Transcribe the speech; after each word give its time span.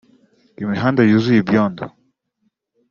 imihand 0.63 0.97
yuzuye 1.09 1.39
ibyondo 1.41 1.83